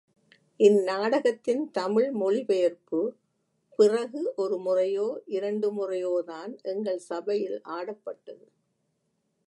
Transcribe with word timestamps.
இந் 0.59 0.77
நாடகத்தின் 0.83 1.71
தமிழ் 1.71 2.11
மொழிபெயர்ப்பு, 2.11 3.01
பிறகு 3.75 4.33
ஒரு 4.35 4.57
முறையோ 4.57 5.21
இரண்டு 5.25 5.71
முறையோதான் 5.71 6.57
எங்கள் 6.63 6.97
சபையில் 6.97 7.61
ஆடப்பட்டது. 7.69 8.45